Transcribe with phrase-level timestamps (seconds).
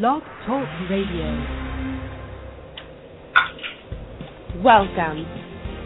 [0.00, 1.30] Blog Talk Radio.
[4.64, 5.24] Welcome.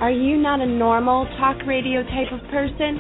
[0.01, 2.97] Are you not a normal talk radio type of person?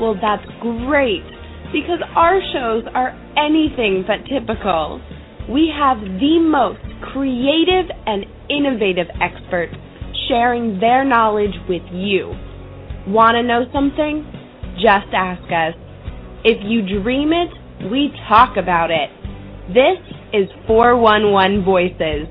[0.00, 1.24] Well, that's great
[1.72, 5.02] because our shows are anything but typical.
[5.50, 6.78] We have the most
[7.12, 9.74] creative and innovative experts
[10.28, 12.30] sharing their knowledge with you.
[13.08, 14.22] Want to know something?
[14.76, 15.74] Just ask us.
[16.44, 19.10] If you dream it, we talk about it.
[19.74, 19.98] This
[20.32, 22.26] is 411 Voices.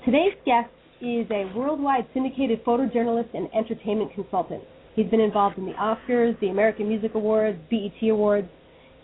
[0.04, 4.62] Today's guest is a worldwide syndicated photojournalist and entertainment consultant.
[4.94, 8.48] He's been involved in the Oscars, the American Music Awards, BET Awards.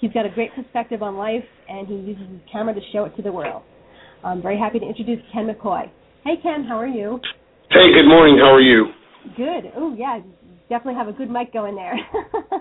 [0.01, 3.15] He's got a great perspective on life, and he uses his camera to show it
[3.17, 3.63] to the world.
[4.23, 5.91] I'm very happy to introduce Ken McCoy.
[6.25, 7.21] Hey, Ken, how are you?
[7.71, 8.39] Hey, good morning.
[8.39, 8.87] How are you?
[9.37, 9.73] Good.
[9.77, 10.21] Oh, yeah,
[10.69, 11.99] definitely have a good mic going there.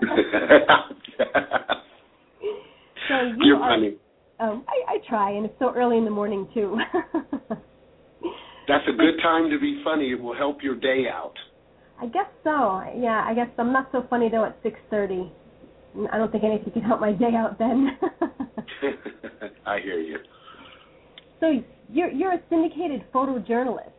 [3.08, 3.96] so you You're are, funny.
[4.38, 6.78] Um, I, I try, and it's so early in the morning too.
[8.68, 10.12] That's a good time to be funny.
[10.12, 11.34] It will help your day out.
[12.00, 12.82] I guess so.
[12.96, 15.30] Yeah, I guess I'm not so funny though at six thirty.
[16.10, 17.98] I don't think anything can help my day out then.
[19.66, 20.18] I hear you.
[21.40, 23.90] So you're you're a syndicated photojournalist.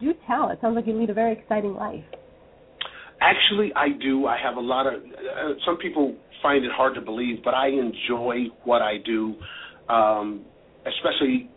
[0.00, 0.50] Do tell.
[0.50, 2.04] It sounds like you lead a very exciting life.
[3.20, 4.26] Actually, I do.
[4.26, 4.94] I have a lot of.
[4.94, 9.34] Uh, some people find it hard to believe, but I enjoy what I do,
[9.88, 10.42] um,
[10.86, 11.50] especially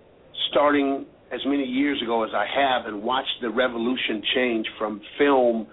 [0.51, 5.67] starting as many years ago as I have and watched the revolution change from film,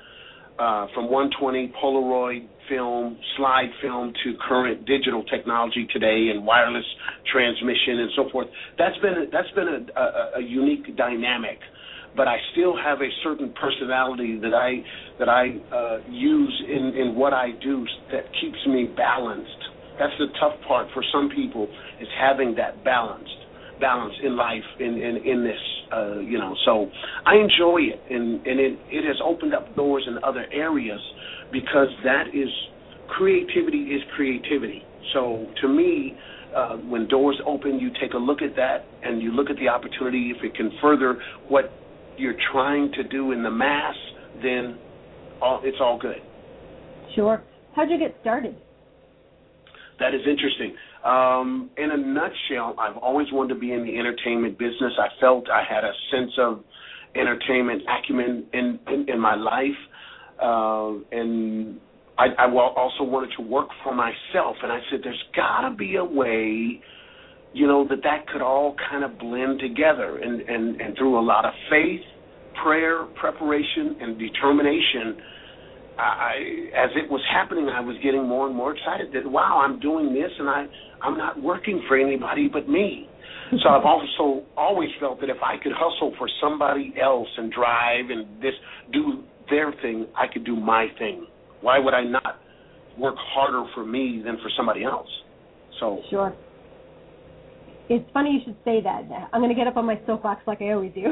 [0.58, 6.86] uh, from 120 Polaroid film, slide film to current digital technology today and wireless
[7.30, 8.46] transmission and so forth.
[8.78, 11.58] That's been that's been a, a, a unique dynamic
[12.16, 14.82] but I still have a certain personality that I
[15.18, 19.50] that I uh, use in in what I do that keeps me balanced.
[19.98, 21.68] That's the tough part for some people
[22.00, 23.30] is having that balanced
[23.80, 25.60] balance in life in in in this
[25.92, 26.54] uh, you know.
[26.64, 26.90] So
[27.26, 31.00] I enjoy it, and and it it has opened up doors in other areas
[31.52, 32.48] because that is
[33.08, 34.82] creativity is creativity.
[35.12, 36.16] So to me.
[36.50, 39.68] Uh, when doors open, you take a look at that and you look at the
[39.68, 40.32] opportunity.
[40.36, 41.70] If it can further what
[42.16, 43.94] you're trying to do in the mass,
[44.42, 44.76] then
[45.40, 46.16] all, it's all good.
[47.14, 47.40] Sure.
[47.76, 48.56] How'd you get started?
[50.00, 50.74] That is interesting.
[51.04, 54.92] Um, in a nutshell, I've always wanted to be in the entertainment business.
[54.98, 56.64] I felt I had a sense of
[57.14, 59.78] entertainment acumen in in, in my life,
[60.42, 61.80] uh, and
[62.18, 64.56] I, I also wanted to work for myself.
[64.62, 66.80] And I said, "There's got to be a way."
[67.52, 71.24] you know that that could all kind of blend together and and and through a
[71.24, 72.00] lot of faith
[72.62, 75.16] prayer preparation and determination
[75.98, 76.32] I,
[76.76, 80.14] as it was happening i was getting more and more excited that wow i'm doing
[80.14, 80.66] this and i
[81.02, 83.08] i'm not working for anybody but me
[83.62, 88.10] so i've also always felt that if i could hustle for somebody else and drive
[88.10, 88.54] and this
[88.92, 91.26] do their thing i could do my thing
[91.60, 92.40] why would i not
[92.98, 95.08] work harder for me than for somebody else
[95.78, 96.34] so Sure.
[97.88, 99.02] It's funny you should say that.
[99.32, 101.06] I'm going to get up on my soapbox like I always do.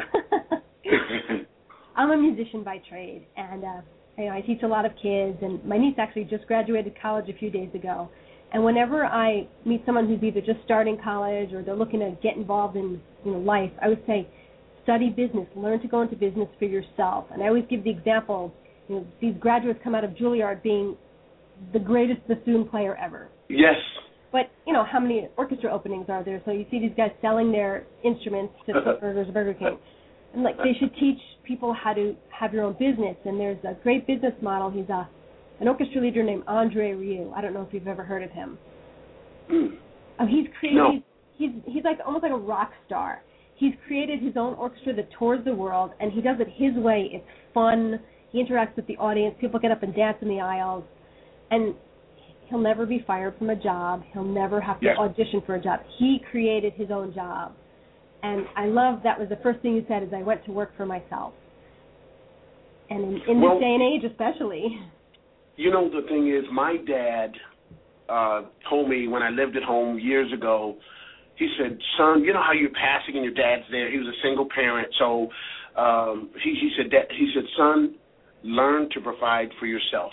[1.96, 3.80] I'm a musician by trade, and uh,
[4.16, 5.38] you know I teach a lot of kids.
[5.42, 8.08] And my niece actually just graduated college a few days ago.
[8.52, 12.36] And whenever I meet someone who's either just starting college or they're looking to get
[12.36, 14.28] involved in you know life, I would say
[14.88, 17.26] study business, learn to go into business for yourself.
[17.30, 18.54] And I always give the example,
[18.88, 20.96] you know, these graduates come out of Juilliard being
[21.74, 23.28] the greatest bassoon player ever.
[23.50, 23.74] yes
[24.32, 26.40] But you know, how many orchestra openings are there?
[26.46, 29.78] So you see these guys selling their instruments to Burgers, Burger King,
[30.32, 33.16] and like they should teach people how to have your own business.
[33.26, 34.70] And there's a great business model.
[34.70, 35.06] He's a
[35.60, 37.32] an orchestra leader named Andre Rieu.
[37.36, 38.56] I don't know if you've ever heard of him.
[39.50, 39.76] Mm.
[40.20, 40.78] Oh, he's created.
[40.78, 41.02] No.
[41.36, 43.22] He's he's like almost like a rock star.
[43.58, 47.10] He's created his own orchestra that tours the world, and he does it his way.
[47.12, 47.98] It's fun.
[48.30, 49.34] He interacts with the audience.
[49.40, 50.84] People get up and dance in the aisles,
[51.50, 51.74] and
[52.48, 54.02] he'll never be fired from a job.
[54.12, 54.96] He'll never have to Yeah.
[54.96, 55.80] audition for a job.
[55.98, 57.52] He created his own job,
[58.20, 60.76] And I love that was the first thing you said is I went to work
[60.76, 61.34] for myself.
[62.90, 64.76] And in, in Well- this day and age, especially.
[65.56, 67.36] You know, the thing is, my dad
[68.08, 70.76] uh, told me when I lived at home years ago.
[71.38, 73.90] He said, "Son, you know how you're passing and your dad's there.
[73.90, 75.28] He was a single parent, so
[75.76, 77.94] um, he, he said that he said, son,
[78.42, 80.12] learn to provide for yourself."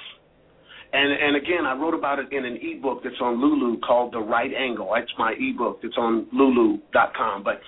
[0.94, 4.20] And and again, I wrote about it in an ebook that's on Lulu called The
[4.20, 4.92] Right Angle.
[4.96, 5.80] That's my ebook.
[5.84, 7.44] It's on Lulu.com.
[7.44, 7.60] But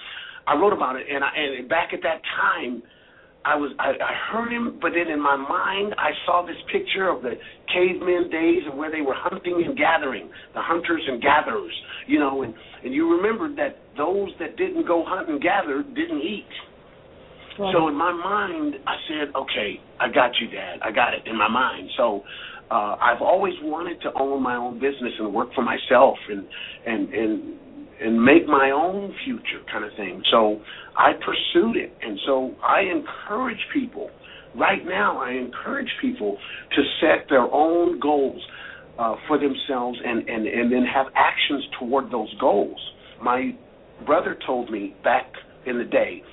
[0.48, 2.84] I wrote about it, and I, and back at that time,
[3.46, 7.10] I was I, I heard him, but then in my mind I saw this picture
[7.10, 7.36] of the
[7.74, 11.74] caveman days and where they were hunting and gathering, the hunters and gatherers,
[12.08, 12.54] you know, and
[12.84, 16.48] and you remembered that those that didn't go hunt and gather didn't eat.
[17.58, 20.78] So in my mind, I said, "Okay, I got you, Dad.
[20.84, 22.22] I got it in my mind." So
[22.70, 26.46] uh, I've always wanted to own my own business and work for myself and
[26.86, 27.60] and and
[28.02, 30.22] and make my own future kind of thing.
[30.32, 30.62] So
[30.96, 34.10] I pursued it, and so I encourage people.
[34.56, 36.38] Right now, I encourage people
[36.76, 38.42] to set their own goals
[38.98, 42.80] uh, for themselves and, and, and then have actions toward those goals.
[43.22, 43.56] My
[44.06, 45.32] brother told me back
[45.66, 46.24] in the day,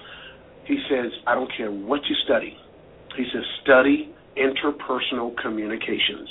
[0.67, 2.57] he says, I don't care what you study.
[3.17, 6.29] He says, study interpersonal communications.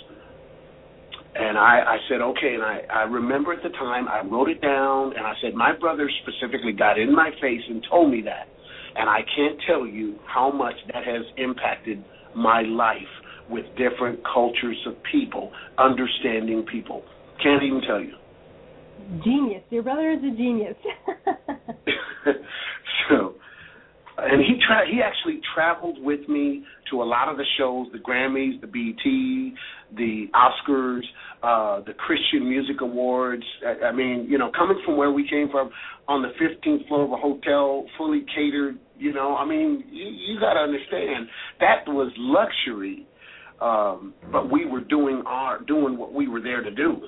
[1.35, 2.53] And I, I said, okay.
[2.53, 5.75] And I, I remember at the time, I wrote it down, and I said, my
[5.75, 8.47] brother specifically got in my face and told me that.
[8.95, 12.03] And I can't tell you how much that has impacted
[12.35, 12.97] my life
[13.49, 17.03] with different cultures of people, understanding people.
[17.41, 18.15] Can't even tell you.
[19.23, 19.63] Genius.
[19.69, 20.75] Your brother is a genius.
[23.09, 23.33] so,
[24.23, 27.99] and he tra- he actually traveled with me to a lot of the shows, the
[27.99, 31.01] Grammys, the BET, the Oscars,
[31.41, 33.43] uh, the Christian Music Awards.
[33.65, 35.69] I, I mean, you know, coming from where we came from,
[36.07, 38.77] on the 15th floor of a hotel, fully catered.
[38.97, 41.27] You know, I mean, you, you got to understand
[41.59, 43.05] that was luxury,
[43.61, 47.01] um, but we were doing our doing what we were there to do.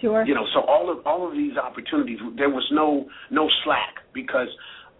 [0.00, 0.24] sure.
[0.26, 4.48] You know, so all of all of these opportunities, there was no no slack because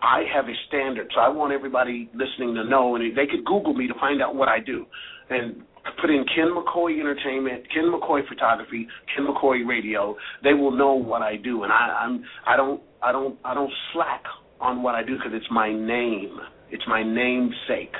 [0.03, 1.11] I have a standard.
[1.15, 4.35] So I want everybody listening to know, and they could Google me to find out
[4.35, 4.87] what I do,
[5.31, 5.62] and
[6.00, 10.17] put in Ken McCoy Entertainment, Ken McCoy Photography, Ken McCoy Radio.
[10.45, 13.73] They will know what I do, and I, I'm I don't I don't I don't
[13.93, 14.23] slack
[14.61, 16.39] on what I do because it's my name.
[16.71, 17.94] It's my namesake.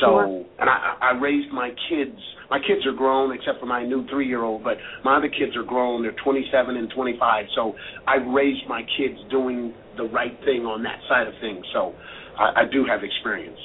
[0.00, 0.44] So, Sure.
[0.60, 2.16] and I, I raised my kids.
[2.48, 4.62] My kids are grown, except for my new three-year-old.
[4.64, 6.02] But my other kids are grown.
[6.02, 7.44] They're 27 and 25.
[7.54, 7.74] So
[8.06, 11.64] I raised my kids doing the right thing on that side of things.
[11.72, 11.94] So
[12.38, 13.58] I, I do have experience.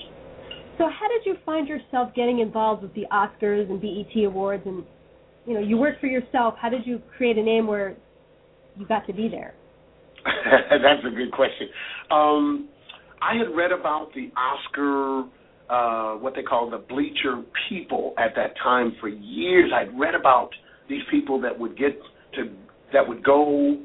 [0.78, 4.84] So how did you find yourself getting involved with the Oscars and BET awards and
[5.46, 6.56] you know, you work for yourself.
[6.60, 7.96] How did you create a name where
[8.78, 9.54] you got to be there?
[10.26, 11.68] That's a good question.
[12.12, 12.70] Um,
[13.22, 15.30] I had read about the Oscar,
[15.70, 19.72] uh, what they call the bleacher people at that time for years.
[19.74, 20.50] I'd read about
[20.90, 21.98] these people that would get
[22.36, 22.52] to
[22.94, 23.78] that would go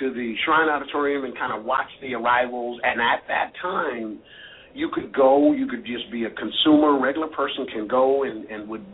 [0.00, 2.80] to the Shrine Auditorium and kind of watch the arrivals.
[2.82, 4.20] And at that time,
[4.74, 5.52] you could go.
[5.52, 8.84] You could just be a consumer, regular person can go and and would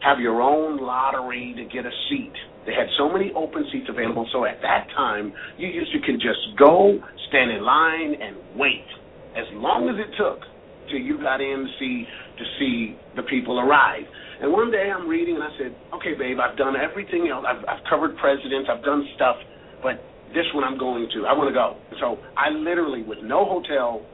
[0.00, 2.32] have your own lottery to get a seat.
[2.66, 6.16] They had so many open seats available, so at that time, you used to can
[6.16, 6.98] just go,
[7.28, 8.86] stand in line, and wait
[9.34, 10.42] as long as it took
[10.90, 12.04] till you got in to see
[12.38, 14.04] to see the people arrive.
[14.40, 17.44] And one day I'm reading and I said, "Okay, babe, I've done everything else.
[17.46, 18.68] I've, I've covered presidents.
[18.70, 19.36] I've done stuff,
[19.82, 20.02] but
[20.34, 21.26] this one I'm going to.
[21.26, 24.04] I want to go." So I literally, with no hotel,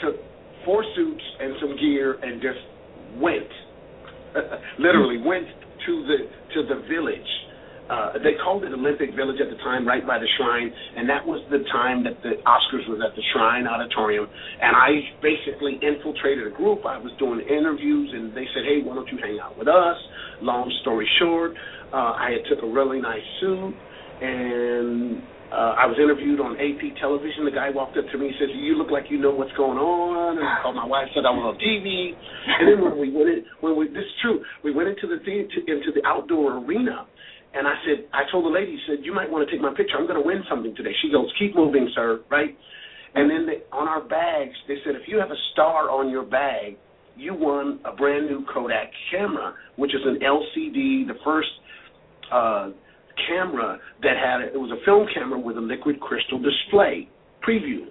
[0.00, 0.16] took
[0.64, 2.60] four suits and some gear and just
[3.18, 3.50] went.
[4.78, 5.46] literally went
[5.86, 6.18] to the
[6.54, 7.30] to the village.
[7.90, 11.26] Uh, they called it Olympic Village at the time, right by the shrine, and that
[11.26, 14.24] was the time that the Oscars was at the Shrine Auditorium.
[14.62, 16.86] And I basically infiltrated a group.
[16.86, 19.98] I was doing interviews, and they said, "Hey, why don't you hang out with us?"
[20.40, 21.54] Long story short,
[21.92, 23.74] uh, I had took a really nice suit,
[24.22, 25.22] and
[25.52, 27.44] uh, I was interviewed on AP television.
[27.44, 29.76] The guy walked up to me and says, "You look like you know what's going
[29.76, 32.16] on." And called my wife, said I was on TV.
[32.56, 35.20] And then when we went in, when we this is true, we went into the
[35.20, 37.04] theater, into the outdoor arena.
[37.52, 39.96] And I said, I told the lady, said, you might want to take my picture.
[39.98, 40.92] I'm going to win something today.
[41.02, 42.56] She goes, keep moving, sir, right?
[43.14, 46.24] And then they, on our bags, they said, if you have a star on your
[46.24, 46.78] bag,
[47.14, 51.48] you won a brand new Kodak camera, which is an LCD, the first
[52.32, 52.70] uh,
[53.28, 57.08] camera that had it was a film camera with a liquid crystal display
[57.46, 57.86] preview,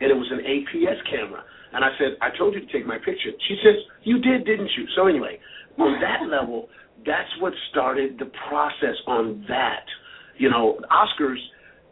[0.00, 1.42] and it was an APS camera.
[1.72, 3.30] And I said, I told you to take my picture.
[3.48, 4.84] She says, you did, didn't you?
[4.94, 5.38] So anyway,
[5.78, 6.68] on that level,
[7.06, 9.84] that's what started the process on that.
[10.36, 11.40] You know, Oscars,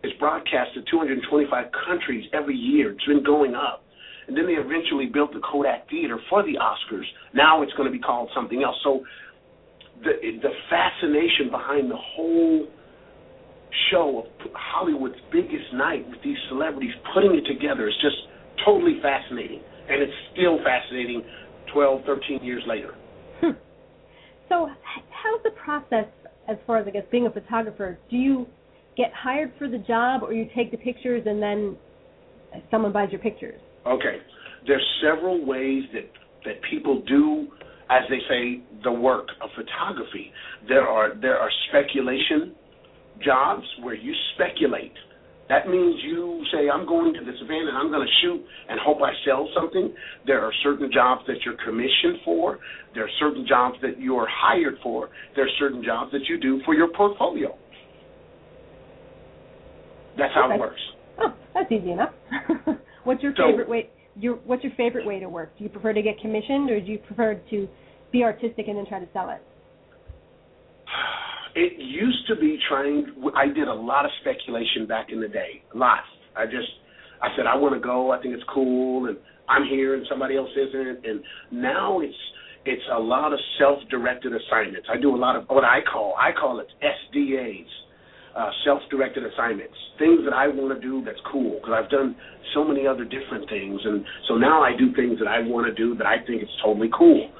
[0.03, 2.93] It's broadcast to 225 countries every year.
[2.93, 3.85] It's been going up.
[4.29, 7.05] And then they eventually built the Kodak Theater for the Oscars.
[7.35, 8.77] Now it's going to be called something else.
[8.85, 9.03] So
[10.03, 12.69] the the fascination behind the whole
[13.91, 18.17] show of Hollywood's biggest night with these celebrities putting it together is just
[18.65, 19.61] totally fascinating.
[19.89, 21.23] And it's still fascinating
[21.73, 22.95] 12, 13 years later.
[23.41, 23.53] Hmm.
[24.49, 24.69] So,
[25.11, 26.07] how's the process
[26.49, 27.99] as far as I guess being a photographer?
[28.11, 28.47] Do you
[28.97, 31.77] get hired for the job, or you take the pictures and then
[32.71, 33.61] someone buys your pictures?
[33.87, 34.19] Okay,
[34.67, 36.11] there's several ways that
[36.45, 37.49] that people do,
[37.91, 40.33] as they say, the work of photography.
[40.69, 42.55] There are there are speculation
[43.25, 44.95] jobs where you speculate.
[45.49, 48.79] That means you say, I'm going to this event and I'm going to shoot and
[48.79, 49.93] hope I sell something.
[50.25, 52.61] There are certain jobs that you're commissioned for.
[52.95, 55.11] There are certain jobs that you are hired for.
[55.35, 57.59] There are certain jobs that you do for your portfolio.
[60.17, 60.55] That's how okay.
[60.55, 60.81] it works.
[61.19, 62.13] Oh, that's easy enough.
[63.05, 63.91] what's your so, favorite way?
[64.17, 65.57] Your what's your favorite way to work?
[65.59, 67.69] Do you prefer to get commissioned, or do you prefer to
[68.13, 69.43] be artistic and then try to sell it?
[71.55, 73.07] It used to be trying.
[73.35, 75.63] I did a lot of speculation back in the day.
[75.75, 76.07] Lots.
[76.37, 76.69] I just,
[77.23, 78.13] I said I want to go.
[78.13, 79.17] I think it's cool, and
[79.49, 81.05] I'm here, and somebody else isn't.
[81.05, 82.15] And now it's
[82.65, 84.87] it's a lot of self-directed assignments.
[84.93, 87.67] I do a lot of what I call I call it SDAs,
[88.37, 89.75] uh, self-directed assignments.
[89.99, 92.15] Things that I want to do that's cool because I've done
[92.55, 95.75] so many other different things, and so now I do things that I want to
[95.75, 97.31] do that I think it's totally cool.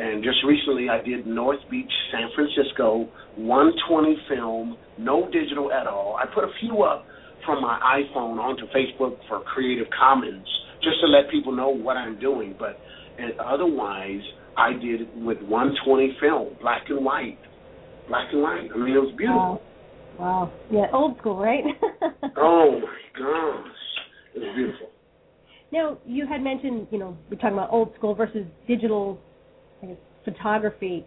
[0.00, 6.16] And just recently, I did North Beach, San Francisco, 120 film, no digital at all.
[6.16, 7.04] I put a few up
[7.44, 10.46] from my iPhone onto Facebook for Creative Commons
[10.82, 12.56] just to let people know what I'm doing.
[12.58, 12.80] But
[13.18, 14.22] and otherwise,
[14.56, 17.38] I did it with 120 film, black and white,
[18.08, 18.70] black and white.
[18.74, 19.60] I mean, it was beautiful.
[20.18, 20.52] Wow, wow.
[20.72, 21.64] yeah, old school, right?
[22.38, 23.76] oh my gosh,
[24.34, 24.88] it was beautiful.
[25.70, 29.20] Now, you had mentioned, you know, we're talking about old school versus digital
[30.24, 31.06] photography.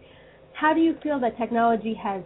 [0.52, 2.22] How do you feel that technology has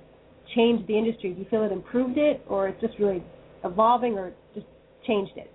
[0.55, 1.33] changed the industry?
[1.33, 3.23] Do you feel it improved it, or it's just really
[3.65, 4.67] evolving, or just
[5.07, 5.51] changed it?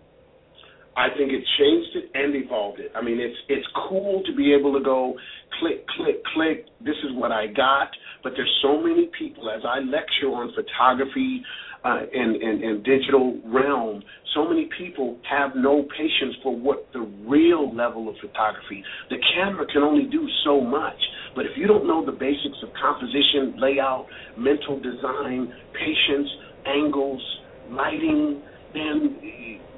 [0.96, 2.92] I think it changed it and evolved it.
[2.96, 5.16] I mean, it's it's cool to be able to go
[5.60, 6.66] click, click, click.
[6.82, 7.90] This is what I got.
[8.24, 11.42] But there's so many people as I lecture on photography,
[11.84, 14.02] uh, and, and, and digital realm,
[14.34, 18.84] so many people have no patience for what the real level of photography.
[19.10, 20.98] The camera can only do so much,
[21.36, 26.30] but if you don't know the basics of composition, layout, mental design, patience,
[26.66, 27.22] angles,
[27.70, 28.42] lighting,
[28.74, 29.20] then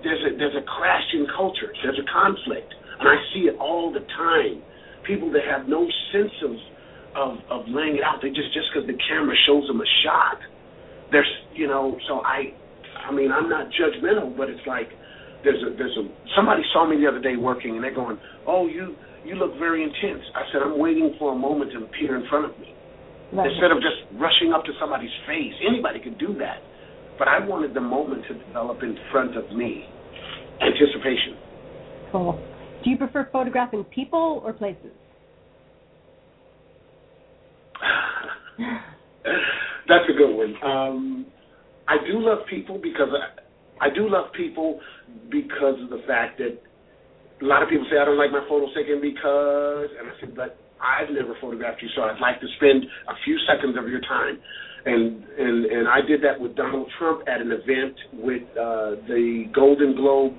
[0.04, 1.74] there's a there's a crash in culture.
[1.84, 4.62] There's a conflict, and I see it all the time.
[5.08, 6.54] People that have no sense of
[7.16, 10.38] of, of laying it out, they just just because the camera shows them a shot
[11.12, 12.54] there's you know so i
[13.08, 14.90] i mean i'm not judgmental but it's like
[15.44, 16.04] there's a there's a
[16.36, 18.96] somebody saw me the other day working and they're going oh you
[19.26, 20.22] you look very intense.
[20.36, 22.74] I said i'm waiting for a moment to appear in front of me.
[23.34, 23.50] Right.
[23.50, 25.54] instead of just rushing up to somebody's face.
[25.68, 26.62] Anybody could do that.
[27.18, 29.86] But i wanted the moment to develop in front of me.
[30.62, 31.36] Anticipation.
[32.12, 32.40] Cool.
[32.84, 34.92] Do you prefer photographing people or places
[39.88, 40.56] That's a good one.
[40.64, 41.26] Um,
[41.88, 44.80] I do love people because I, I do love people
[45.30, 46.58] because of the fact that
[47.42, 50.36] a lot of people say I don't like my photos taken because, and I said,
[50.36, 54.02] but I've never photographed you, so I'd like to spend a few seconds of your
[54.02, 54.40] time.
[54.86, 59.50] And and and I did that with Donald Trump at an event with uh, the
[59.50, 60.34] Golden Globe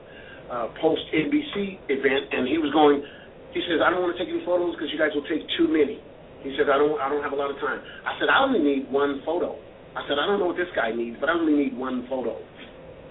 [0.50, 3.02] uh, post NBC event, and he was going.
[3.50, 5.66] He says, I don't want to take any photos because you guys will take too
[5.66, 5.98] many.
[6.42, 7.80] He said, I don't, I don't have a lot of time.
[8.04, 9.56] I said, I only need one photo.
[9.96, 12.36] I said, I don't know what this guy needs, but I only need one photo.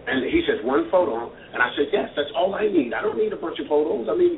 [0.05, 1.33] And he says, one photo.
[1.53, 2.93] And I said, yes, that's all I need.
[2.93, 4.05] I don't need a bunch of photos.
[4.05, 4.37] I mean,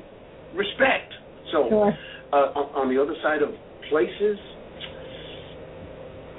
[0.55, 1.11] respect.
[1.51, 1.91] So, sure.
[2.31, 3.51] uh, on, on the other side of
[3.91, 4.39] places,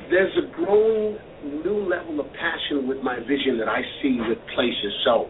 [0.08, 4.92] there's a growing new level of passion with my vision that I see with places.
[5.04, 5.28] So,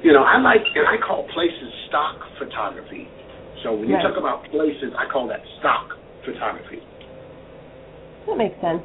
[0.00, 3.06] you know, I like, and I call places stock photography.
[3.62, 4.04] So when you right.
[4.04, 5.92] talk about places, I call that stock
[6.24, 6.80] photography.
[8.26, 8.82] That makes sense.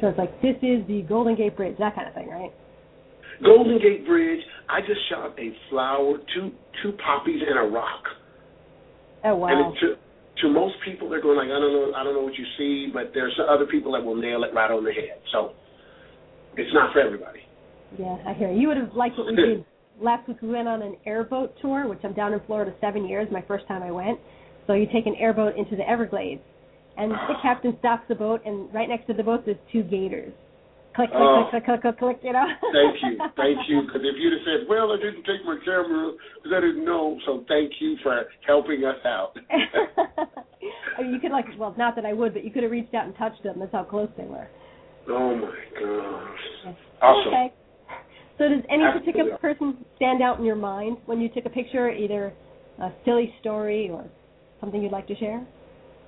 [0.00, 2.52] So it's like this is the Golden Gate Bridge, that kind of thing, right?
[3.42, 4.40] Golden Gate Bridge.
[4.68, 6.50] I just shot a flower, two
[6.82, 8.04] two poppies, and a rock.
[9.24, 9.48] Oh wow!
[9.48, 9.96] And to
[10.42, 12.90] to most people, they're going like, I don't know, I don't know what you see,
[12.92, 15.20] but there's other people that will nail it right on the head.
[15.32, 15.52] So
[16.56, 17.40] it's not for everybody.
[17.98, 18.60] Yeah, I hear you.
[18.60, 19.64] You would have liked what we did
[20.00, 20.38] last week.
[20.40, 23.28] We went on an airboat tour, which I'm down in Florida seven years.
[23.30, 24.18] My first time I went.
[24.66, 26.42] So you take an airboat into the Everglades,
[26.96, 30.32] and the captain stops the boat, and right next to the boat there's two gators.
[30.94, 32.44] click, click, uh, click, click, click, click, you know.
[32.72, 33.82] thank you, thank you.
[33.86, 37.18] Because if you'd have said, "Well, I didn't take my camera because I didn't know,"
[37.26, 39.36] so thank you for helping us out.
[40.98, 42.94] I mean, you could like, well, not that I would, but you could have reached
[42.94, 43.58] out and touched them.
[43.58, 44.48] That's how close they were.
[45.08, 46.74] Oh my gosh!
[47.00, 47.32] Awesome.
[47.32, 47.52] Okay.
[48.38, 51.90] So, does any particular person stand out in your mind when you took a picture,
[51.90, 52.32] either
[52.80, 54.04] a silly story or
[54.60, 55.46] something you'd like to share?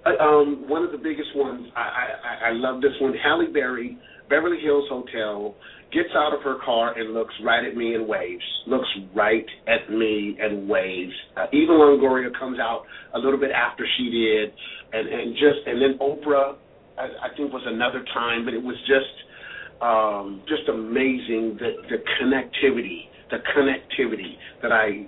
[0.04, 3.14] Uh, um, one of the biggest ones, I, I, I love this one.
[3.14, 5.54] Halle Berry, Beverly Hills Hotel,
[5.92, 8.42] gets out of her car and looks right at me and waves.
[8.66, 11.12] Looks right at me and waves.
[11.36, 14.52] Uh, Eva Longoria comes out a little bit after she did,
[14.92, 16.56] and and just and then Oprah,
[16.98, 21.98] I, I think was another time, but it was just um, just amazing the the
[22.18, 25.06] connectivity, the connectivity that I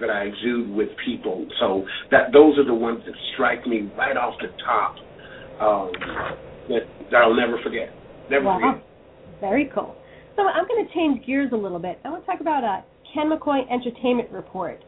[0.00, 1.46] that I exude with people.
[1.60, 4.96] So that those are the ones that strike me right off the top.
[5.60, 5.92] Um,
[6.68, 7.90] that that I'll never forget.
[8.30, 8.60] Never wow.
[8.60, 8.86] forget.
[9.40, 9.94] Very cool.
[10.36, 11.98] So I'm going to change gears a little bit.
[12.04, 14.82] I want to talk about a Ken McCoy Entertainment Report.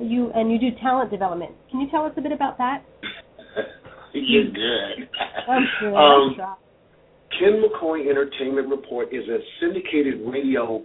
[0.00, 1.52] You and you do talent development.
[1.70, 2.84] Can you tell us a bit about that?
[4.12, 5.08] You're good.
[5.48, 5.96] I'm sure.
[5.96, 6.36] Um,
[7.38, 10.82] Ken McCoy Entertainment Report is a syndicated radio,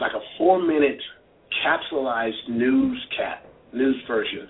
[0.00, 0.98] like a four-minute
[1.64, 4.48] capsulized newscat news version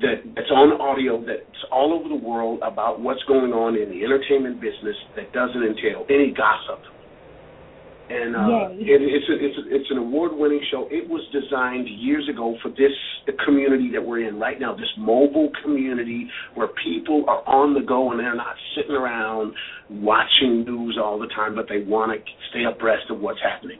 [0.00, 4.04] that that's on audio that's all over the world about what's going on in the
[4.04, 6.80] entertainment business that doesn't entail any gossip.
[8.10, 10.86] And uh, it, it's a, it's a, it's an award-winning show.
[10.90, 12.92] It was designed years ago for this
[13.26, 17.80] the community that we're in right now, this mobile community where people are on the
[17.80, 19.54] go and they're not sitting around
[19.88, 23.78] watching news all the time, but they want to stay abreast of what's happening.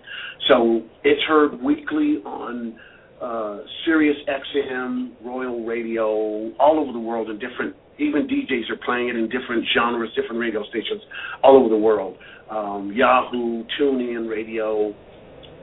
[0.48, 2.78] So it's heard weekly on
[3.20, 7.76] uh, Sirius XM, Royal Radio, all over the world, in different.
[8.02, 11.02] Even DJs are playing it in different genres, different radio stations
[11.42, 12.16] all over the world.
[12.50, 14.94] Um, Yahoo, TuneIn Radio,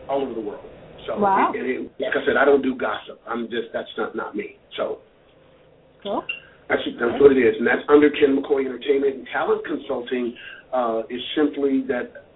[0.08, 0.66] all over the world.
[1.06, 1.52] So, wow.
[1.54, 3.20] it, it, like I said, I don't do gossip.
[3.28, 4.58] I'm just that's not not me.
[4.78, 5.00] So,
[6.04, 6.24] cool.
[6.68, 10.36] That's, that's what it is, and that's under Ken McCoy Entertainment and Talent Consulting.
[10.72, 12.30] Uh, is simply that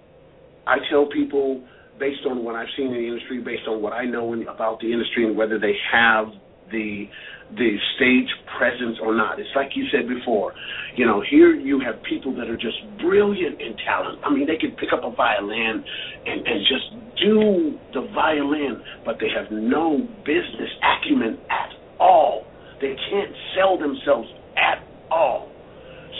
[0.65, 1.61] I tell people
[1.99, 4.79] based on what I've seen in the industry, based on what I know in, about
[4.79, 6.27] the industry, and whether they have
[6.73, 7.07] the
[7.53, 9.39] the stage presence or not.
[9.39, 10.53] It's like you said before.
[10.95, 14.19] You know, here you have people that are just brilliant in talent.
[14.25, 15.83] I mean, they can pick up a violin
[16.25, 16.87] and, and just
[17.21, 22.45] do the violin, but they have no business acumen at all.
[22.81, 24.81] They can't sell themselves at
[25.11, 25.51] all.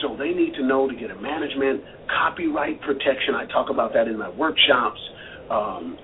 [0.01, 1.81] So they need to know to get a management,
[2.13, 3.33] copyright protection.
[3.33, 4.99] I talk about that in my workshops
[5.49, 5.97] um,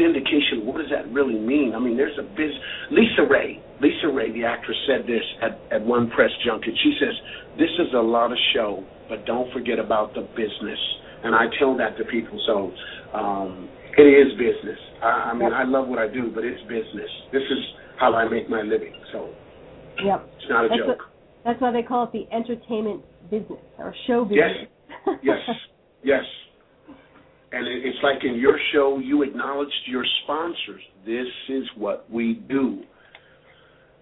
[0.00, 1.72] syndication, what does that really mean?
[1.74, 2.52] I mean, there's a biz.
[2.90, 6.74] Lisa Ray, Lisa Ray, the actress, said this at, at one press junket.
[6.82, 7.14] She says,
[7.58, 10.78] "This is a lot of show, but don't forget about the business."
[11.24, 12.40] And I tell that to people.
[12.46, 12.72] So
[13.16, 14.78] um, it is business.
[15.02, 17.10] I, I mean, I love what I do, but it's business.
[17.32, 17.58] This is
[17.98, 18.94] how I make my living.
[19.12, 19.34] So
[20.04, 20.28] yep.
[20.36, 20.98] it's not a that's joke.
[20.98, 20.98] What,
[21.44, 24.68] that's why they call it the entertainment business or show business.
[25.22, 25.38] Yes.
[25.46, 25.56] yes.
[26.02, 26.24] Yes
[27.52, 30.82] and it's like in your show you acknowledged your sponsors.
[31.06, 32.82] This is what we do.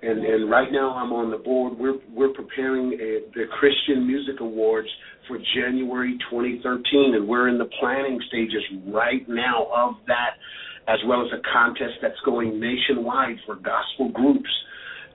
[0.03, 1.79] And and right now I'm on the board.
[1.79, 4.89] We're we're preparing a, the Christian Music Awards
[5.29, 10.37] for January 2013 and we're in the planning stages right now of that
[10.89, 14.51] as well as a contest that's going nationwide for gospel groups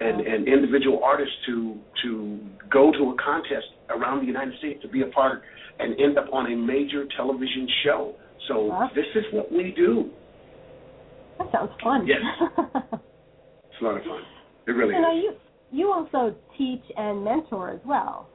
[0.01, 2.39] and, and individual artists to to
[2.71, 5.43] go to a contest around the United States to be a part
[5.79, 8.15] and end up on a major television show.
[8.47, 8.87] So huh?
[8.95, 10.09] this is what we do.
[11.37, 12.07] That sounds fun.
[12.07, 12.19] Yes.
[12.57, 14.21] it's a lot of fun.
[14.67, 15.37] It really you is.
[15.71, 18.27] You you also teach and mentor as well.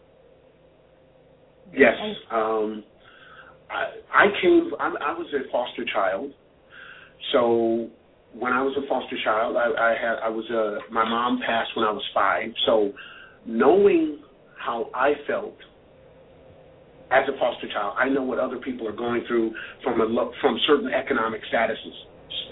[1.73, 1.95] Yes.
[2.31, 2.85] Um,
[3.71, 4.71] I, I came.
[4.79, 6.31] I, I was a foster child,
[7.33, 7.91] so
[8.39, 11.71] when I was a foster child, I, I had I was a my mom passed
[11.77, 12.51] when I was five.
[12.67, 12.93] So
[13.47, 14.21] knowing
[14.59, 15.57] how I felt
[17.11, 20.07] as a foster child, I know what other people are going through from a
[20.41, 21.97] from certain economic statuses.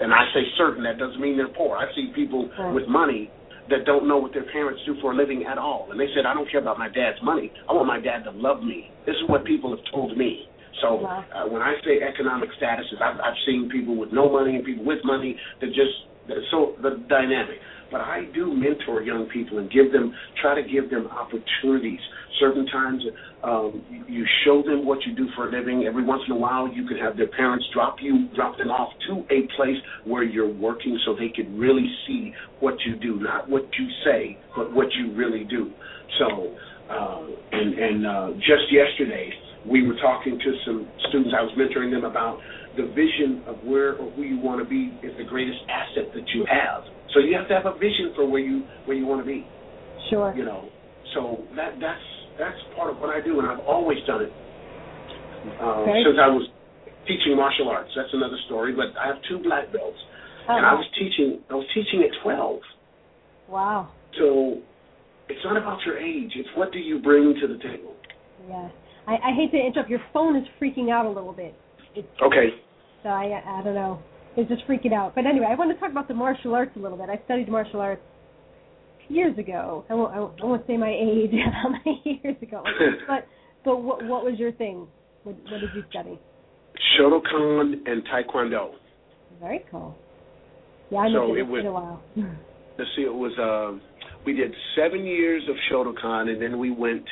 [0.01, 1.77] And I say certain, that doesn't mean they're poor.
[1.77, 2.73] I see people right.
[2.73, 3.31] with money
[3.69, 5.87] that don't know what their parents do for a living at all.
[5.89, 7.51] And they said, I don't care about my dad's money.
[7.69, 8.91] I want my dad to love me.
[9.05, 10.47] This is what people have told me.
[10.81, 14.65] So uh, when I say economic statuses, I've, I've seen people with no money and
[14.65, 15.93] people with money that just
[16.51, 17.57] so the dynamic.
[17.91, 21.99] But I do mentor young people and give them, try to give them opportunities.
[22.39, 23.01] Certain times,
[23.43, 25.85] um, you show them what you do for a living.
[25.87, 28.91] Every once in a while, you can have their parents drop you, drop them off
[29.07, 33.47] to a place where you're working, so they can really see what you do, not
[33.49, 35.71] what you say, but what you really do.
[36.19, 36.55] So,
[36.89, 39.31] uh, and and uh, just yesterday,
[39.69, 41.33] we were talking to some students.
[41.37, 42.39] I was mentoring them about
[42.77, 46.27] the vision of where or who you want to be is the greatest asset that
[46.35, 46.83] you have.
[47.13, 49.47] So you have to have a vision for where you where you want to be.
[50.09, 50.33] Sure.
[50.35, 50.69] You know,
[51.13, 52.05] so that that's
[52.37, 54.33] that's part of what I do, and I've always done it
[55.61, 56.47] uh, since I was
[57.07, 57.89] teaching martial arts.
[57.95, 58.75] That's another story.
[58.75, 59.97] But I have two black belts,
[60.49, 61.41] oh, and I was teaching.
[61.49, 62.59] I was teaching at twelve.
[63.47, 63.89] Wow.
[64.19, 64.61] So
[65.29, 66.31] it's not about your age.
[66.35, 67.95] It's what do you bring to the table.
[68.49, 68.69] Yeah.
[69.07, 69.89] I, I hate to interrupt.
[69.89, 71.55] Your phone is freaking out a little bit.
[71.95, 72.49] It's, okay.
[73.03, 73.99] So I I don't know.
[74.37, 75.15] It's just freaking out.
[75.15, 77.09] But anyway, I want to talk about the martial arts a little bit.
[77.09, 78.01] I studied martial arts
[79.07, 79.85] years ago.
[79.89, 81.31] I won't, I won't say my age,
[81.63, 82.63] how many years ago.
[83.07, 83.27] but
[83.63, 84.87] but what what was your thing?
[85.23, 86.19] What, what did you study?
[86.99, 88.71] Shotokan and Taekwondo.
[89.39, 89.95] Very cool.
[90.91, 92.03] Yeah, I so it, it was a while.
[92.77, 93.79] let's see, it was uh,
[94.25, 97.05] we did seven years of Shotokan, and then we went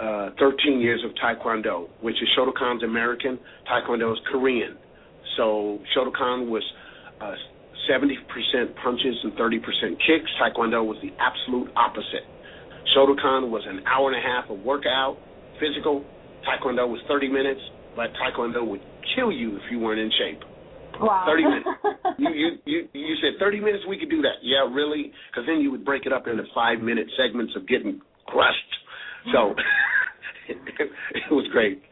[0.00, 3.38] uh, 13 years of Taekwondo, which is Shotokan's American,
[3.70, 4.76] Taekwondo is Korean.
[5.36, 6.62] So Shotokan was
[7.20, 7.34] uh,
[7.90, 8.16] 70%
[8.82, 9.60] punches and 30%
[9.98, 10.30] kicks.
[10.40, 12.24] Taekwondo was the absolute opposite.
[12.96, 15.18] Shotokan was an hour and a half of workout,
[15.60, 16.04] physical.
[16.48, 17.60] Taekwondo was 30 minutes,
[17.94, 18.80] but Taekwondo would
[19.14, 20.40] kill you if you weren't in shape.
[21.00, 21.24] Wow.
[21.26, 21.68] 30 minutes.
[22.18, 24.40] you, you you you said 30 minutes we could do that.
[24.42, 25.12] Yeah, really?
[25.30, 28.72] Because then you would break it up into five minute segments of getting crushed.
[29.32, 29.54] So
[30.48, 30.56] it,
[31.14, 31.82] it was great.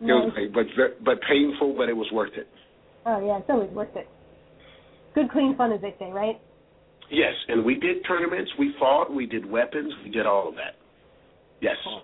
[0.00, 0.66] It was great, but
[1.04, 2.48] but painful, but it was worth it.
[3.04, 4.08] Oh yeah, it's always worth it.
[5.14, 6.40] Good, clean fun, as they say, right?
[7.10, 8.50] Yes, and we did tournaments.
[8.58, 9.12] We fought.
[9.12, 9.92] We did weapons.
[10.04, 10.76] We did all of that.
[11.60, 11.76] Yes.
[11.82, 12.02] Cool.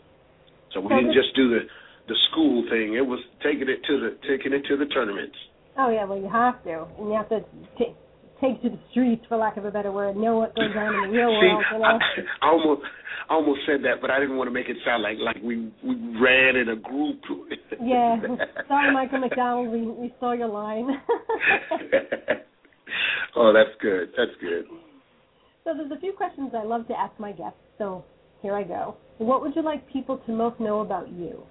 [0.72, 1.60] So we so didn't just do the
[2.08, 2.94] the school thing.
[2.94, 5.36] It was taking it to the taking it to the tournaments.
[5.78, 7.40] Oh yeah, well you have to, and you have to
[7.78, 7.94] t-
[8.40, 11.02] take to the streets, for lack of a better word, know what goes on in
[11.02, 11.64] the real See, world.
[11.72, 11.84] You know?
[11.84, 11.98] I,
[12.42, 12.82] I almost
[13.28, 15.72] I almost said that, but I didn't want to make it sound like like we
[15.82, 17.20] we ran in a group.
[17.82, 18.20] yeah,
[18.68, 20.88] sorry, Michael McDonald, we we saw your line.
[23.36, 24.08] oh, that's good.
[24.16, 24.66] That's good.
[25.64, 27.58] So there's a few questions I love to ask my guests.
[27.78, 28.04] So
[28.42, 28.96] here I go.
[29.18, 31.42] What would you like people to most know about you?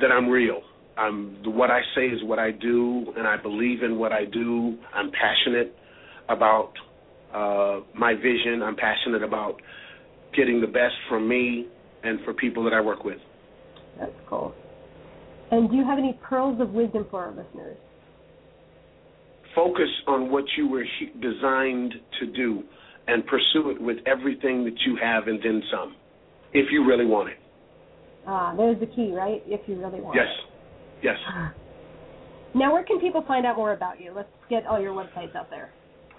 [0.00, 0.60] That I'm real.
[0.98, 4.76] I'm what I say is what I do, and I believe in what I do.
[4.92, 5.74] I'm passionate
[6.28, 6.72] about
[7.32, 8.62] uh, my vision.
[8.62, 9.60] I'm passionate about
[10.36, 11.66] getting the best from me
[12.02, 13.18] and for people that I work with.
[13.98, 14.54] That's cool.
[15.50, 17.76] And do you have any pearls of wisdom for our listeners?
[19.54, 20.84] Focus on what you were
[21.20, 22.62] designed to do
[23.06, 25.96] and pursue it with everything that you have and then some,
[26.52, 27.38] if you really want it.
[28.26, 29.42] Ah, there's the key, right?
[29.46, 30.26] If you really want yes.
[30.26, 30.44] it.
[30.44, 30.47] Yes.
[32.54, 34.12] Now, where can people find out more about you?
[34.14, 35.70] Let's get all your websites out there.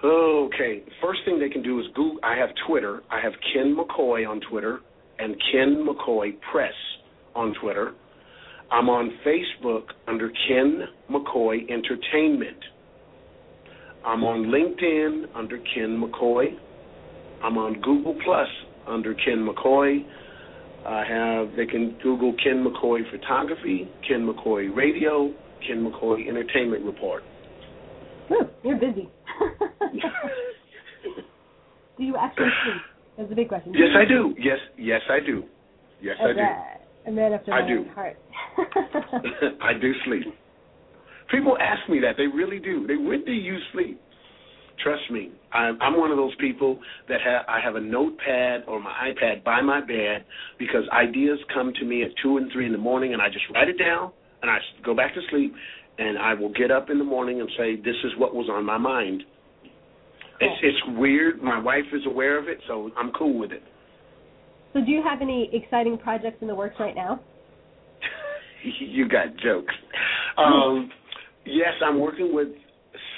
[0.03, 0.83] Okay.
[1.01, 2.19] First thing they can do is Google.
[2.23, 3.01] I have Twitter.
[3.11, 4.79] I have Ken McCoy on Twitter
[5.17, 6.73] and Ken McCoy Press
[7.35, 7.93] on Twitter.
[8.71, 12.57] I'm on Facebook under Ken McCoy Entertainment.
[14.05, 16.57] I'm on LinkedIn under Ken McCoy.
[17.43, 18.47] I'm on Google Plus
[18.87, 20.05] under Ken McCoy.
[20.85, 25.33] I have they can Google Ken McCoy Photography, Ken McCoy Radio,
[25.65, 27.23] Ken McCoy Entertainment Report.
[28.31, 29.09] Ooh, you're busy.
[31.97, 32.81] do you actually sleep?
[33.17, 33.73] That's a big question.
[33.73, 34.33] yes, I do.
[34.37, 35.43] Yes, yes, I do.
[36.01, 36.39] Yes, I do.
[37.07, 38.17] A man after my own heart.
[39.61, 40.33] I do sleep.
[41.31, 42.15] People ask me that.
[42.17, 42.87] They really do.
[42.87, 43.99] They when do you sleep?
[44.83, 48.79] Trust me, I'm, I'm one of those people that have I have a notepad or
[48.79, 50.25] my iPad by my bed
[50.57, 53.45] because ideas come to me at two and three in the morning, and I just
[53.53, 54.11] write it down
[54.41, 55.53] and I go back to sleep,
[55.97, 58.65] and I will get up in the morning and say, "This is what was on
[58.65, 59.23] my mind."
[60.39, 61.41] It's it's weird.
[61.41, 63.63] My wife is aware of it, so I'm cool with it.
[64.73, 67.19] So, do you have any exciting projects in the works right now?
[68.79, 69.73] you got jokes.
[70.37, 70.89] Um,
[71.45, 72.49] yes, I'm working with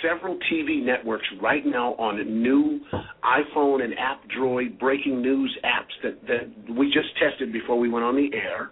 [0.02, 2.80] several TV networks right now on new
[3.24, 8.06] iPhone and App Droid breaking news apps that that we just tested before we went
[8.06, 8.72] on the air.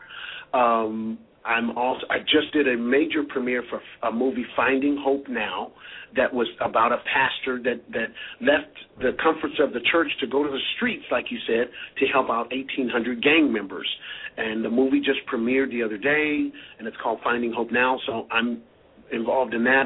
[0.53, 5.71] Um, I'm also I just did a major premiere for a movie Finding Hope Now
[6.15, 8.07] that was about a pastor that that
[8.41, 12.05] left the comforts of the church to go to the streets like you said to
[12.07, 13.87] help out 1800 gang members
[14.37, 18.27] and the movie just premiered the other day and it's called Finding Hope Now so
[18.31, 18.61] I'm
[19.11, 19.85] involved in that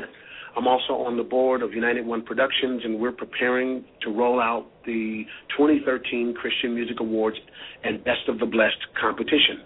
[0.55, 4.67] I'm also on the board of United One Productions, and we're preparing to roll out
[4.85, 5.23] the
[5.57, 7.37] 2013 Christian Music Awards
[7.83, 9.65] and Best of the Blessed competition.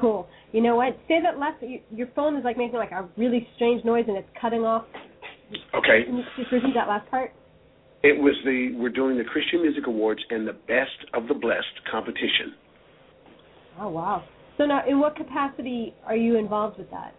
[0.00, 0.26] Cool.
[0.52, 0.98] You know what?
[1.06, 1.62] Say that last.
[1.94, 4.84] Your phone is like making like a really strange noise, and it's cutting off.
[5.74, 6.04] Okay.
[6.06, 7.32] Can you just repeat that last part?
[8.02, 11.86] It was the we're doing the Christian Music Awards and the Best of the Blessed
[11.90, 12.54] competition.
[13.80, 14.24] Oh wow!
[14.58, 17.14] So now, in what capacity are you involved with that?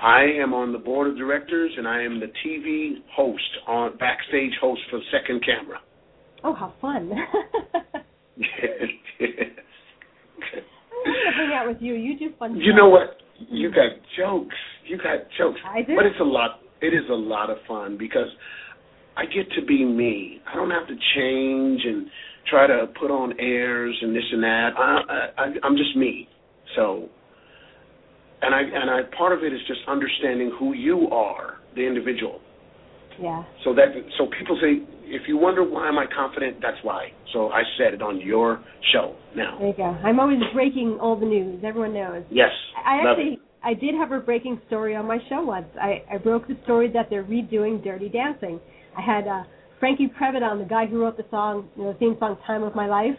[0.00, 4.52] I am on the board of directors, and I am the TV host on backstage
[4.60, 5.78] host for Second Camera.
[6.44, 7.12] Oh, how fun!
[7.12, 7.18] I
[11.04, 11.94] want to hang out with you.
[11.94, 12.56] You do fun.
[12.56, 12.76] You stuff.
[12.76, 13.16] know what?
[13.50, 14.56] You got jokes.
[14.86, 15.60] You got jokes.
[15.66, 15.94] I do.
[15.96, 16.60] But it's a lot.
[16.80, 18.28] It is a lot of fun because
[19.16, 20.40] I get to be me.
[20.50, 22.08] I don't have to change and
[22.48, 24.70] try to put on airs and this and that.
[24.76, 26.28] I, I, I'm just me.
[26.76, 27.08] So,
[28.42, 32.40] and I and I part of it is just understanding who you are, the individual.
[33.20, 33.44] Yeah.
[33.64, 37.12] So that so people say, if you wonder why am I confident, that's why.
[37.32, 39.58] So I said it on your show now.
[39.58, 39.84] There you go.
[39.84, 41.62] I'm always breaking all the news.
[41.64, 42.24] Everyone knows.
[42.30, 42.50] Yes,
[42.84, 43.38] I love actually it.
[43.64, 45.66] I did have a breaking story on my show once.
[45.80, 48.58] I, I broke the story that they're redoing Dirty Dancing.
[48.98, 49.44] I had uh,
[49.78, 52.64] Franke Previte on, the guy who wrote the song, you know, the theme song "Time
[52.64, 53.18] of My Life,"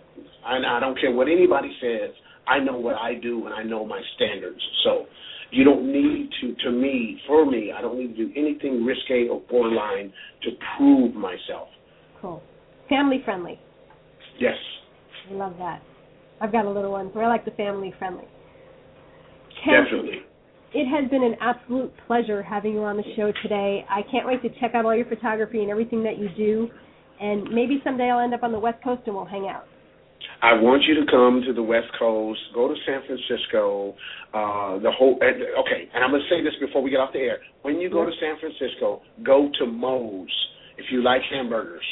[0.46, 2.12] I, I don't care what anybody says.
[2.48, 4.62] I know what I do and I know my standards.
[4.84, 5.06] So
[5.52, 9.28] you don't need to, to me, for me, I don't need to do anything risque
[9.28, 10.12] or borderline
[10.44, 11.68] to prove myself.
[12.22, 12.42] Cool.
[12.90, 13.60] Family friendly.
[14.40, 14.56] Yes.
[15.30, 15.82] I love that.
[16.40, 18.24] I've got a little one, so I like the family friendly.
[19.63, 20.21] Ken, Definitely.
[20.74, 23.86] It has been an absolute pleasure having you on the show today.
[23.89, 26.69] I can't wait to check out all your photography and everything that you do.
[27.19, 29.65] And maybe someday I'll end up on the West Coast and we'll hang out.
[30.41, 33.93] I want you to come to the West Coast, go to San Francisco,
[34.34, 35.17] uh, the whole.
[35.21, 37.39] and- Okay, and I'm going to say this before we get off the air.
[37.63, 40.30] When you go to San Francisco, go to Moe's
[40.78, 41.84] if you like hamburgers.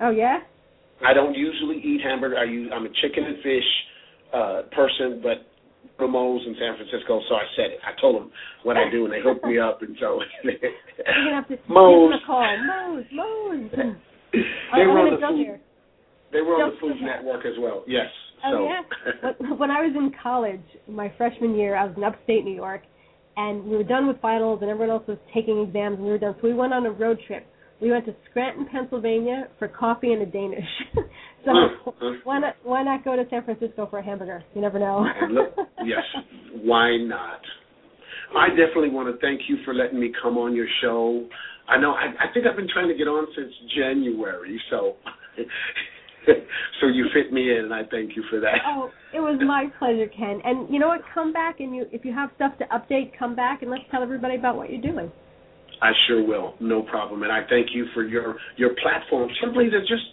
[0.00, 0.38] Oh yeah?
[1.04, 2.38] I don't usually eat hamburger.
[2.38, 3.68] I use, I'm a chicken and fish
[4.32, 5.44] uh, person, but
[6.00, 7.80] Moe's in San Francisco, so I said it.
[7.86, 8.30] I told them
[8.62, 10.54] what I do, and they hooked me up, and so You're
[11.06, 12.12] gonna have to Moe's.
[12.14, 12.44] a call.
[12.66, 13.70] Moe's, Moe's.
[13.72, 15.60] they were on the food.
[16.32, 16.96] They were on the Food.
[17.00, 17.84] Network as well.
[17.86, 18.06] Yes.
[18.44, 18.64] Oh so.
[18.64, 19.32] yeah.
[19.38, 22.82] When, when I was in college, my freshman year, I was in upstate New York,
[23.36, 26.18] and we were done with finals, and everyone else was taking exams, and we were
[26.18, 26.34] done.
[26.40, 27.46] So we went on a road trip.
[27.80, 30.64] We went to Scranton, Pennsylvania, for coffee and a Danish.
[31.44, 34.42] so why not why not go to San Francisco for a hamburger?
[34.54, 35.06] You never know.
[35.22, 35.54] Oh, Look,
[35.84, 36.04] yes,
[36.62, 37.40] why not?
[38.36, 41.26] I definitely want to thank you for letting me come on your show.
[41.68, 44.96] I know I, I think I've been trying to get on since January, so
[46.80, 48.58] so you fit me in, and I thank you for that.
[48.66, 50.40] Oh, it was my pleasure, Ken.
[50.44, 51.00] And you know what?
[51.12, 54.02] Come back, and you if you have stuff to update, come back and let's tell
[54.02, 55.10] everybody about what you're doing.
[55.82, 57.22] I sure will, no problem.
[57.22, 59.28] And I thank you for your your platform.
[59.42, 60.04] Simply to just,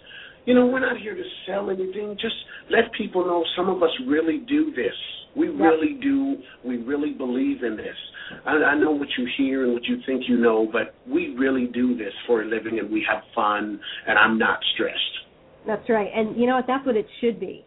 [0.44, 2.16] you know, we're not here to sell anything.
[2.20, 2.34] Just
[2.70, 4.94] let people know some of us really do this.
[5.36, 6.36] We really do.
[6.64, 7.96] We really believe in this.
[8.44, 11.66] I, I know what you hear and what you think you know, but we really
[11.72, 13.80] do this for a living, and we have fun.
[14.06, 14.98] And I'm not stressed.
[15.66, 16.08] That's right.
[16.14, 16.66] And you know what?
[16.66, 17.64] That's what it should be.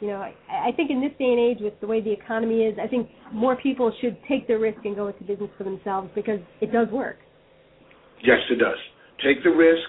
[0.00, 2.62] You know, I, I think in this day and age, with the way the economy
[2.62, 6.08] is, I think more people should take the risk and go into business for themselves
[6.14, 7.18] because it does work.
[8.24, 8.78] Yes, it does.
[9.24, 9.88] Take the risk.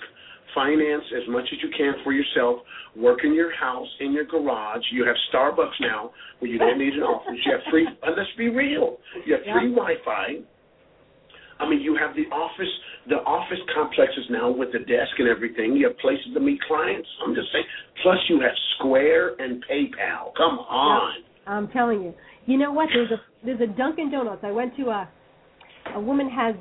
[0.56, 2.60] Finance as much as you can for yourself.
[2.96, 4.84] Work in your house, in your garage.
[4.92, 7.40] You have Starbucks now, where you don't need an office.
[7.46, 7.88] You have free.
[8.04, 8.98] And let's be real.
[9.26, 10.28] You have free Wi-Fi.
[11.60, 12.72] I mean, you have the office,
[13.10, 15.76] the office complexes now with the desk and everything.
[15.76, 17.08] You have places to meet clients.
[17.26, 17.66] I'm just saying.
[18.02, 20.34] Plus, you have Square and PayPal.
[20.38, 21.24] Come on.
[21.46, 22.14] I'm telling you.
[22.46, 22.88] You know what?
[22.94, 24.42] There's a there's a Dunkin' Donuts.
[24.44, 25.10] I went to a
[25.96, 26.56] a woman has,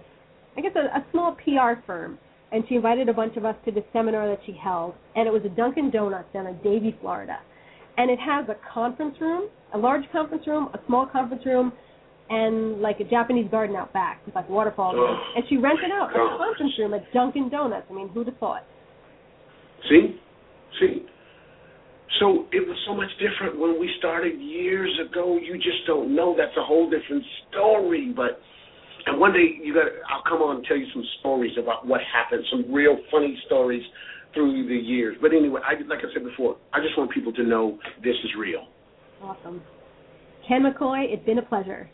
[0.57, 2.18] I guess, a, a small PR firm,
[2.52, 5.32] and she invited a bunch of us to the seminar that she held, and it
[5.32, 7.38] was a Dunkin' Donuts down in Davie, Florida,
[7.96, 11.72] and it has a conference room, a large conference room, a small conference room,
[12.30, 14.94] and like a Japanese garden out back with like waterfalls.
[14.98, 16.34] Oh, and she rented out God.
[16.34, 17.87] a conference room at Dunkin' Donuts.
[17.90, 18.64] I mean, who'd have thought?
[19.88, 20.20] See,
[20.80, 21.06] see.
[22.20, 25.38] So it was so much different when we started years ago.
[25.40, 26.34] You just don't know.
[26.37, 28.12] That's a whole different story.
[28.14, 28.40] But
[29.09, 29.87] and one day you got.
[30.11, 32.44] I'll come on and tell you some stories about what happened.
[32.51, 33.83] Some real funny stories
[34.35, 35.16] through the years.
[35.21, 38.31] But anyway, I like I said before, I just want people to know this is
[38.38, 38.66] real.
[39.23, 39.62] Awesome.
[40.47, 41.90] Ken McCoy, it's been a pleasure.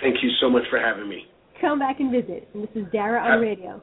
[0.00, 1.26] Thank you so much for having me.
[1.60, 2.48] Come back and visit.
[2.54, 3.80] And this is Dara on Uh, radio.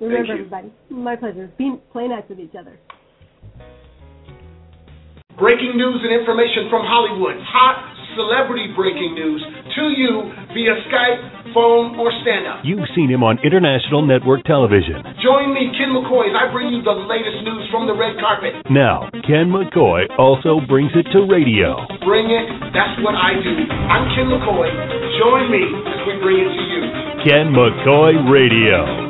[0.00, 0.32] Remember, you.
[0.44, 1.48] everybody, my pleasure.
[1.56, 2.76] Be play nice with each other.
[5.38, 7.36] Breaking news and information from Hollywood.
[7.42, 9.42] Hot celebrity breaking news
[9.74, 12.62] to you via Skype, phone, or stand up.
[12.64, 15.02] You've seen him on international network television.
[15.22, 18.54] Join me, Ken McCoy, as I bring you the latest news from the red carpet.
[18.70, 21.78] Now, Ken McCoy also brings it to radio.
[22.02, 22.46] Bring it.
[22.74, 23.54] That's what I do.
[23.90, 24.70] I'm Ken McCoy.
[25.20, 26.82] Join me as we bring it to you.
[27.26, 29.03] Ken McCoy Radio.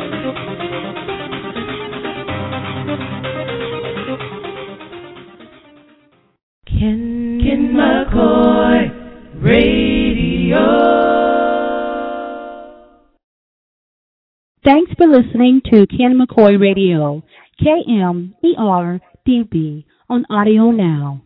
[14.96, 17.22] For listening to Ken McCoy Radio,
[17.60, 21.23] KMER DB on Audio Now.